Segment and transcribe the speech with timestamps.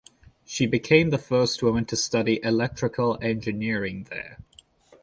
[0.43, 4.39] She became the first woman to study electrical engineering there.